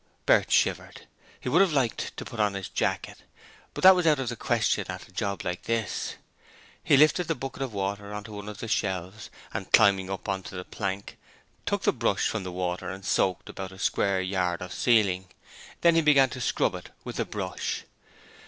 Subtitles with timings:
[0.25, 1.05] Bert shivered:
[1.39, 3.25] he would like to have put his jacket on,
[3.75, 6.15] but that was out of the question at a job like this.
[6.83, 10.27] He lifted the bucket of water on to one of the shelves and, climbing up
[10.27, 11.19] on to the plank,
[11.67, 15.27] took the brush from the water and soaked about a square yard of the ceiling;
[15.81, 17.83] then he began to scrub it with the brush.